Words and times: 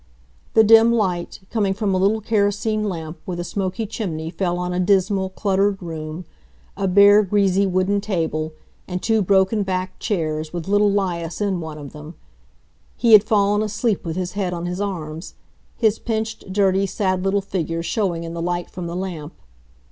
The 0.55 0.63
dim 0.63 0.91
light 0.91 1.41
coming 1.51 1.75
from 1.75 1.93
a 1.93 1.99
little 1.99 2.21
kerosene 2.21 2.89
lamp 2.89 3.19
with 3.27 3.39
a 3.39 3.43
smoky 3.43 3.85
chimney 3.85 4.31
fell 4.31 4.57
on 4.57 4.73
a 4.73 4.79
dismal, 4.79 5.29
cluttered 5.29 5.79
room, 5.79 6.25
a 6.75 6.87
bare, 6.87 7.21
greasy 7.21 7.67
wooden 7.67 8.01
table, 8.01 8.51
and 8.87 8.99
two 9.03 9.21
broken 9.21 9.61
backed 9.61 9.99
chairs, 9.99 10.51
with 10.51 10.67
little 10.67 10.91
'Lias 10.91 11.39
in 11.39 11.61
one 11.61 11.77
of 11.77 11.93
them. 11.93 12.15
He 12.97 13.13
had 13.13 13.23
fallen 13.23 13.61
asleep 13.61 14.03
with 14.03 14.15
his 14.15 14.31
head 14.31 14.53
on 14.55 14.65
his 14.65 14.81
arms, 14.81 15.35
his 15.77 15.99
pinched, 15.99 16.51
dirty, 16.51 16.87
sad 16.87 17.23
little 17.23 17.39
figure 17.41 17.83
showing 17.83 18.23
in 18.23 18.33
the 18.33 18.41
light 18.41 18.71
from 18.71 18.87
the 18.87 18.95
lamp. 18.95 19.33